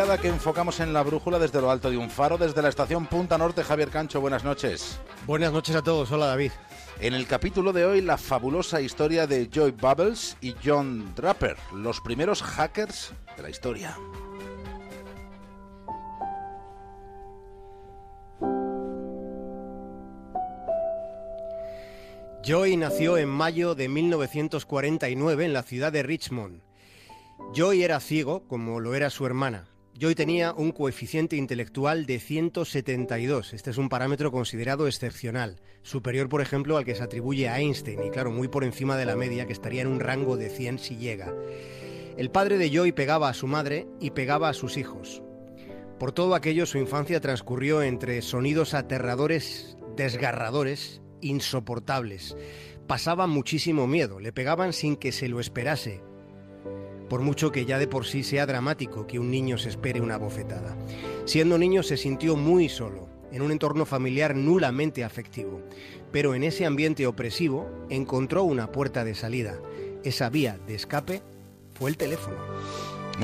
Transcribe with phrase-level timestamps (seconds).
[0.00, 3.06] mirada que enfocamos en la brújula desde lo alto de un faro, desde la estación
[3.06, 3.62] Punta Norte.
[3.62, 4.98] Javier Cancho, buenas noches.
[5.26, 6.10] Buenas noches a todos.
[6.10, 6.52] Hola, David.
[7.00, 12.00] En el capítulo de hoy, la fabulosa historia de Joy Bubbles y John Draper, los
[12.00, 13.94] primeros hackers de la historia.
[22.42, 26.62] Joy nació en mayo de 1949 en la ciudad de Richmond.
[27.52, 29.66] Joy era ciego, como lo era su hermana.
[30.00, 33.52] Joy tenía un coeficiente intelectual de 172.
[33.52, 38.02] Este es un parámetro considerado excepcional, superior, por ejemplo, al que se atribuye a Einstein,
[38.04, 40.78] y claro, muy por encima de la media, que estaría en un rango de 100
[40.78, 41.34] si llega.
[42.16, 45.22] El padre de Joy pegaba a su madre y pegaba a sus hijos.
[45.98, 52.38] Por todo aquello, su infancia transcurrió entre sonidos aterradores, desgarradores insoportables.
[52.86, 56.00] Pasaba muchísimo miedo, le pegaban sin que se lo esperase,
[57.10, 60.16] por mucho que ya de por sí sea dramático que un niño se espere una
[60.16, 60.74] bofetada.
[61.26, 65.60] Siendo niño se sintió muy solo, en un entorno familiar nulamente afectivo,
[66.10, 69.58] pero en ese ambiente opresivo encontró una puerta de salida.
[70.04, 71.20] Esa vía de escape
[71.74, 72.38] fue el teléfono.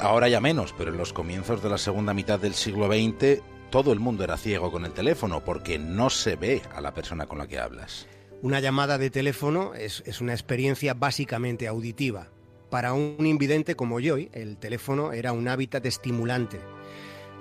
[0.00, 3.92] Ahora ya menos, pero en los comienzos de la segunda mitad del siglo XX todo
[3.92, 7.38] el mundo era ciego con el teléfono porque no se ve a la persona con
[7.38, 8.06] la que hablas.
[8.40, 12.28] Una llamada de teléfono es, una experiencia básicamente auditiva.
[12.70, 16.60] Para un invidente como yo, el teléfono era un hábitat estimulante.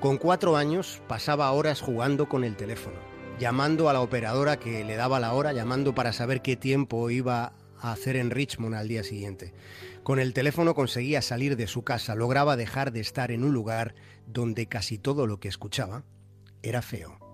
[0.00, 2.96] Con cuatro años pasaba horas jugando con el teléfono,
[3.40, 7.52] llamando a la operadora que le daba la hora, llamando para saber qué tiempo iba
[7.80, 9.52] a hacer en Richmond al día siguiente.
[10.04, 13.96] Con el teléfono conseguía salir de su casa, lograba dejar de estar en un lugar
[14.28, 16.04] donde casi todo lo que escuchaba
[16.62, 17.25] era feo.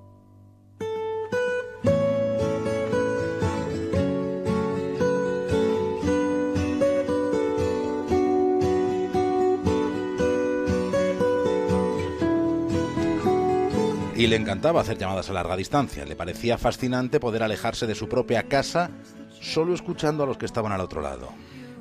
[14.23, 16.05] Y le encantaba hacer llamadas a larga distancia.
[16.05, 18.89] Le parecía fascinante poder alejarse de su propia casa
[19.41, 21.31] solo escuchando a los que estaban al otro lado.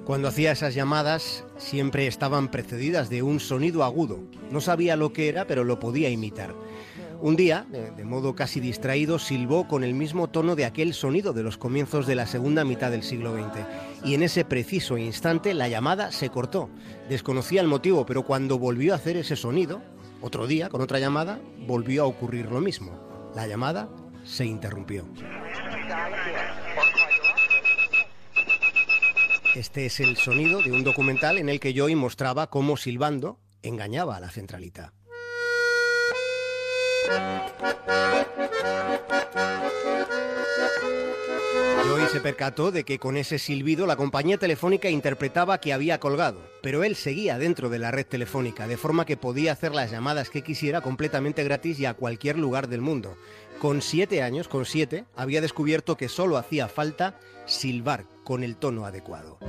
[0.05, 4.23] Cuando hacía esas llamadas siempre estaban precedidas de un sonido agudo.
[4.49, 6.55] No sabía lo que era, pero lo podía imitar.
[7.21, 11.43] Un día, de, modo casi distraído, silbó con el mismo tono de aquel sonido de
[11.43, 13.63] los comienzos de la segunda mitad del siglo XX.
[14.03, 16.71] Y en ese preciso instante la llamada se cortó.
[17.07, 19.83] Desconocía el motivo, pero cuando volvió a hacer ese sonido,
[20.21, 23.31] otro día, con otra llamada, volvió a ocurrir lo mismo.
[23.35, 23.89] La llamada
[24.23, 25.05] se interrumpió.
[29.55, 34.15] Este es el sonido de un documental en el que Joy mostraba cómo silbando engañaba
[34.15, 34.93] a la centralita.
[41.83, 46.41] Joey se percató de que con ese silbido la compañía telefónica interpretaba que había colgado,
[46.61, 50.29] pero él seguía dentro de la red telefónica, de forma que podía hacer las llamadas
[50.29, 53.17] que quisiera completamente gratis y a cualquier lugar del mundo.
[53.59, 58.85] Con siete años, con siete, había descubierto que solo hacía falta silbar con el tono
[58.85, 59.39] adecuado.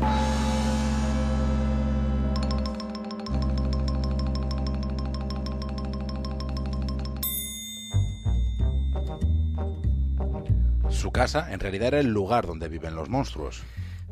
[11.02, 13.64] Su casa en realidad era el lugar donde viven los monstruos.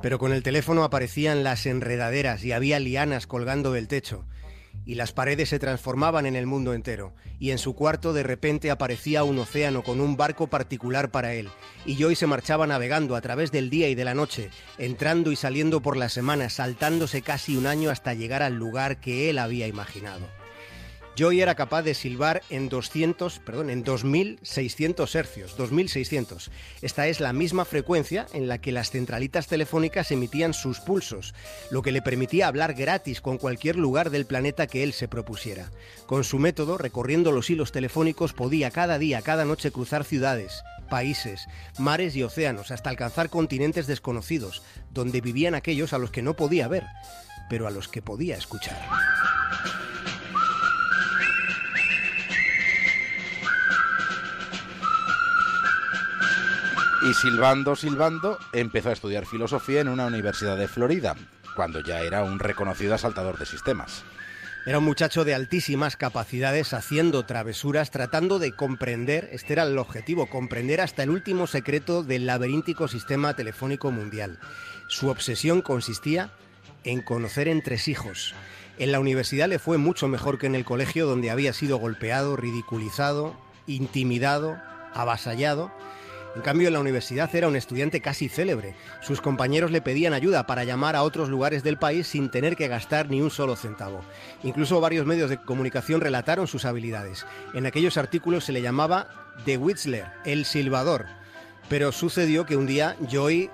[0.03, 4.25] Pero con el teléfono aparecían las enredaderas y había lianas colgando del techo.
[4.85, 7.15] Y las paredes se transformaban en el mundo entero.
[7.39, 11.49] Y en su cuarto de repente aparecía un océano con un barco particular para él.
[11.87, 15.37] Y Joy se marchaba navegando a través del día y de la noche, entrando y
[15.37, 19.69] saliendo por las semanas, saltándose casi un año hasta llegar al lugar que él había
[19.69, 20.40] imaginado.
[21.17, 26.51] Joy era capaz de silbar en 200, perdón, en 2600 hercios, 2600.
[26.83, 31.35] Esta es la misma frecuencia en la que las centralitas telefónicas emitían sus pulsos,
[31.71, 35.71] lo que le permitía hablar gratis con cualquier lugar del planeta que él se propusiera.
[36.07, 41.47] Con su método, recorriendo los hilos telefónicos, podía cada día, cada noche cruzar ciudades, países,
[41.79, 46.69] mares y océanos, hasta alcanzar continentes desconocidos, donde vivían aquellos a los que no podía
[46.69, 46.85] ver,
[47.49, 48.79] pero a los que podía escuchar.
[57.03, 61.17] Y silbando, silbando, empezó a estudiar filosofía en una universidad de Florida,
[61.57, 64.05] cuando ya era un reconocido asaltador de sistemas.
[64.67, 70.27] Era un muchacho de altísimas capacidades haciendo travesuras, tratando de comprender, este era el objetivo,
[70.27, 74.39] comprender hasta el último secreto del laberíntico sistema telefónico mundial.
[74.89, 76.33] Su obsesión consistía
[76.85, 78.35] en conocer entresijos.
[78.77, 82.37] En la universidad le fue mucho mejor que en el colegio donde había sido golpeado,
[82.37, 83.35] ridiculizado,
[83.67, 84.59] intimidado,
[84.93, 85.73] avasallado
[86.37, 88.75] En cambio, en la universidad era un estudiante casi célebre.
[89.01, 92.69] Sus compañeros le pedían ayuda para llamar a otros lugares del país sin tener que
[92.69, 94.03] gastar ni un solo centavo.
[94.45, 97.27] Incluso varios medios de comunicación relataron sus habilidades.
[97.53, 99.09] En aquellos artículos se le llamaba
[99.45, 101.07] The Whistler, el silbador.
[101.69, 103.51] Pero sucedió que un día Joy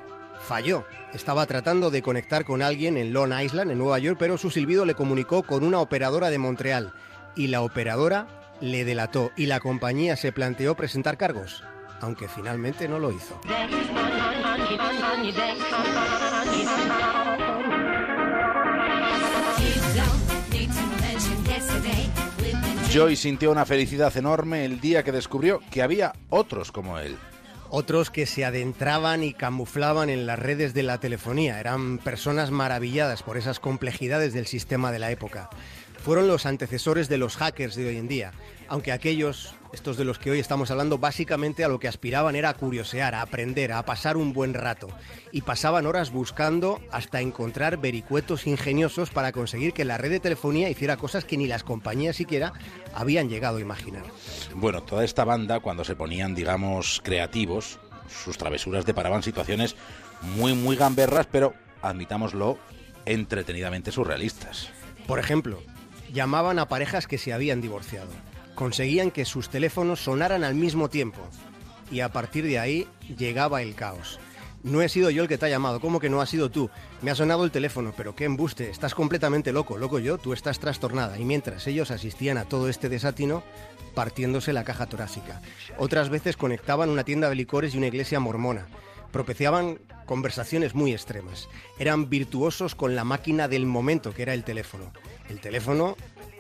[0.47, 0.85] falló.
[1.15, 4.85] Estaba tratando de conectar con alguien en Long Island, en Nueva York, pero su silbido
[4.85, 6.93] le comunicó con una operadora de Montreal.
[7.35, 8.27] Y la operadora
[8.61, 11.63] le delató y la compañía se planteó presentar cargos,
[12.01, 13.41] aunque finalmente no lo hizo.
[22.91, 27.17] Joy sintió una felicidad enorme el día que descubrió que había otros como él.
[27.69, 31.59] Otros que se adentraban y camuflaban en las redes de la telefonía.
[31.59, 35.51] Eran personas maravilladas por esas complejidades del sistema de la época
[36.07, 38.31] fueron los antecesores de los hackers de hoy en día,
[38.69, 42.51] aunque aquellos, estos de los que hoy estamos hablando, básicamente a lo que aspiraban era
[42.51, 44.87] a curiosear, a aprender, a pasar un buen rato,
[45.33, 50.71] y pasaban horas buscando hasta encontrar vericuetos ingeniosos para conseguir que la red de telefonía
[50.71, 52.53] hiciera cosas que ni las compañías siquiera
[52.95, 54.05] habían llegado a imaginar.
[54.55, 59.75] Bueno, toda esta banda, cuando se ponían, digamos, creativos, sus travesuras deparaban situaciones
[60.37, 62.59] muy, muy gamberras, pero, admitámoslo,
[63.07, 64.69] entretenidamente surrealistas.
[65.09, 65.61] Por ejemplo,
[66.13, 68.11] llamaban a parejas que se habían divorciado.
[68.55, 71.21] Conseguían que sus teléfonos sonaran al mismo tiempo.
[71.91, 74.19] Y a partir de ahí llegaba el caos.
[74.63, 76.71] No he sido yo el que te ha llamado, ¿cómo que no ha sido tú?
[77.01, 80.59] Me ha sonado el teléfono, pero qué embuste, estás completamente loco, loco yo, tú estás
[80.59, 81.19] trastornada.
[81.19, 83.45] Y mientras ellos asistían a todo este desatino,
[83.95, 85.41] partiéndose la caja torácica.
[85.79, 88.67] Otras veces conectaban una tienda de licores y una iglesia mormona.
[89.13, 91.49] Propiciaban conversaciones muy extremas.
[91.79, 94.93] Eran virtuosos con la máquina del momento, que era el teléfono
[95.29, 95.97] el teléfono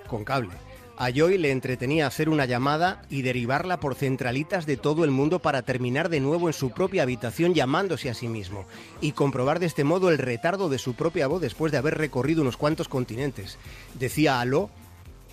[0.06, 0.54] con cable.
[0.98, 5.40] A Joy le entretenía hacer una llamada y derivarla por centralitas de todo el mundo
[5.40, 8.64] para terminar de nuevo en su propia habitación llamándose a sí mismo
[9.02, 12.40] y comprobar de este modo el retardo de su propia voz después de haber recorrido
[12.40, 13.58] unos cuantos continentes.
[13.98, 14.70] Decía aló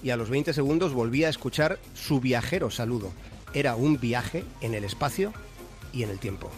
[0.03, 3.13] y a los 20 segundos volvía a escuchar su viajero saludo.
[3.53, 5.31] Era un viaje en el espacio
[5.93, 6.49] y en el tiempo.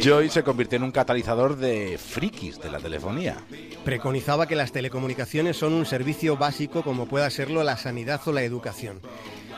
[0.00, 3.36] Joy se convirtió en un catalizador de frikis de la telefonía.
[3.84, 8.42] Preconizaba que las telecomunicaciones son un servicio básico como pueda serlo la sanidad o la
[8.42, 9.00] educación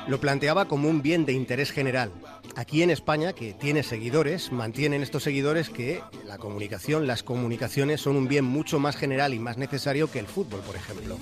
[0.07, 2.11] lo planteaba como un bien de interés general.
[2.57, 8.17] Aquí en España, que tiene seguidores, mantienen estos seguidores que la comunicación, las comunicaciones son
[8.17, 11.19] un bien mucho más general y más necesario que el fútbol, por ejemplo.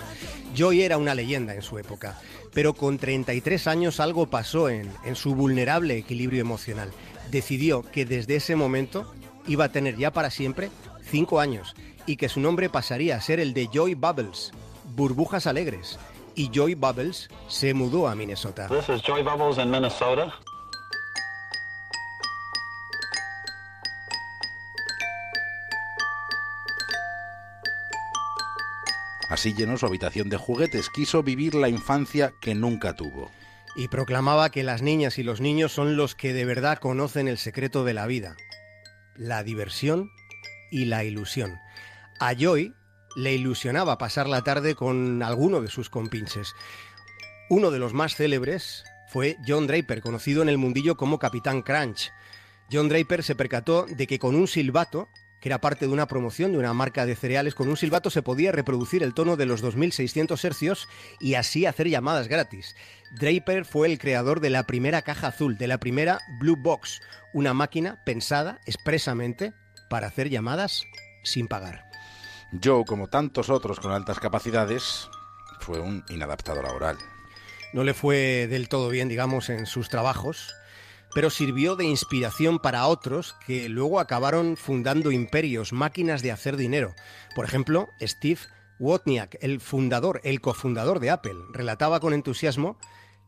[0.54, 2.18] Joy era una leyenda en su época,
[2.52, 6.90] pero con 33 años algo pasó en, su vulnerable equilibrio emocional.
[7.30, 9.12] Decidió que desde ese momento
[9.46, 10.70] iba a tener ya para siempre
[11.08, 11.74] cinco años
[12.04, 14.52] y que su nombre pasaría a ser el de Joy Bubbles,
[14.94, 15.98] burbujas alegres
[16.34, 18.68] y Joy Bubbles se mudó a Minnesota.
[18.68, 20.32] This is Joy Bubbles in Minnesota.
[29.28, 33.30] Así llenó su habitación de juguetes, quiso vivir la infancia que nunca tuvo.
[33.74, 37.38] Y proclamaba que las niñas y los niños son los que de verdad conocen el
[37.38, 38.36] secreto de la vida,
[39.16, 40.10] la diversión
[40.70, 41.58] y la ilusión.
[42.20, 42.74] A Joy
[43.16, 46.54] le ilusionaba pasar la tarde con alguno de sus compinches.
[47.48, 52.10] Uno de los más célebres fue John Draper, conocido en el mundillo como Capitán Crunch.
[52.72, 55.08] John Draper se percató de que con un silbato,
[55.40, 58.22] que era parte de una promoción de una marca de cereales, con un silbato se
[58.22, 60.88] podía reproducir el tono de los 2600 hercios
[61.20, 62.74] y así hacer llamadas gratis.
[63.20, 67.02] Draper fue el creador de la primera caja azul, de la primera Blue Box,
[67.34, 69.52] una máquina pensada expresamente
[69.90, 70.84] para hacer llamadas
[71.22, 71.91] sin pagar.
[72.62, 75.08] Joe, como tantos otros con altas capacidades,
[75.60, 76.98] fue un inadaptado laboral.
[77.72, 80.54] No le fue del todo bien, digamos, en sus trabajos,
[81.14, 86.94] pero sirvió de inspiración para otros que luego acabaron fundando imperios, máquinas de hacer dinero.
[87.34, 88.40] Por ejemplo, Steve
[88.78, 92.78] Wozniak, el fundador, el cofundador de Apple, relataba con entusiasmo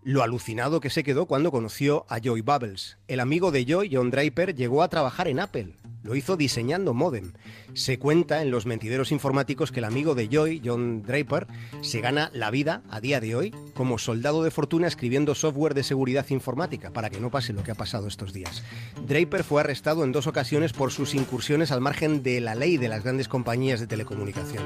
[0.05, 2.99] lo alucinado que se quedó cuando conoció a Joy Bubbles.
[3.09, 5.77] El amigo de Joy, John Draper, llegó a trabajar en Apple.
[6.03, 7.33] Lo hizo diseñando modem.
[7.73, 11.47] Se cuenta en los mentideros informáticos que el amigo de Joy, John Draper,
[11.81, 15.83] se gana la vida a día de hoy como soldado de fortuna escribiendo software de
[15.83, 18.63] seguridad informática para que no pase lo que ha pasado estos días.
[19.07, 22.89] Draper fue arrestado en dos ocasiones por sus incursiones al margen de la ley de
[22.89, 24.65] las grandes compañías de telecomunicación.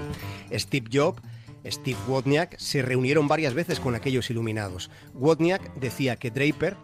[0.52, 1.22] Steve Jobs
[1.66, 4.90] Steve Wozniak se reunieron varias veces con aquellos iluminados.
[5.14, 6.76] Wozniak decía que Draper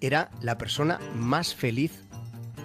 [0.00, 2.04] era la persona más feliz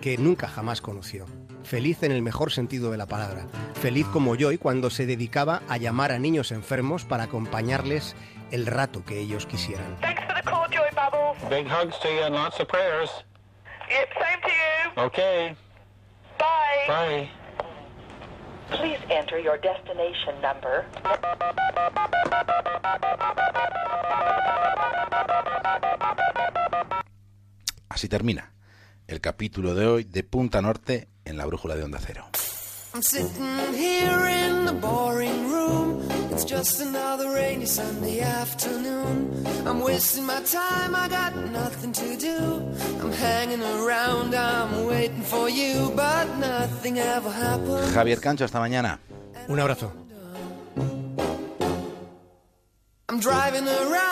[0.01, 1.25] que nunca jamás conoció.
[1.63, 3.47] Feliz en el mejor sentido de la palabra.
[3.81, 8.15] Feliz como Joy cuando se dedicaba a llamar a niños enfermos para acompañarles
[8.51, 9.97] el rato que ellos quisieran.
[10.01, 11.49] Thanks for the call, Joy Bubbles.
[11.49, 13.09] Big hugs to you and lots of prayers.
[13.89, 15.03] Yep, same to you.
[15.05, 15.55] Okay.
[16.87, 17.42] Bye.
[18.69, 20.85] Please enter your destination number.
[27.89, 28.53] Así termina
[29.07, 32.25] el capítulo de hoy de Punta Norte en la brújula de Onda Cero.
[32.93, 34.12] I'm
[36.57, 39.15] just another rainy Sunday afternoon.
[39.65, 41.31] I'm wasting my time, I got
[41.61, 42.37] nothing to do.
[43.01, 47.87] I'm hanging around, I'm waiting for you, but nothing ever happened.
[47.95, 48.99] Javier Cancho, hasta mañana.
[49.49, 49.89] Un abrazo.
[53.09, 53.93] I'm driving around.